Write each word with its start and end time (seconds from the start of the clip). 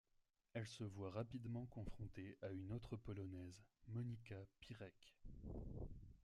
Elle 0.53 0.65
se 0.65 0.83
voit 0.83 1.11
rapidement 1.11 1.67
confrontée 1.67 2.35
à 2.41 2.49
une 2.49 2.71
autre 2.73 2.97
Polonaise, 2.97 3.61
Monika 3.89 4.39
Pyrek. 4.59 5.15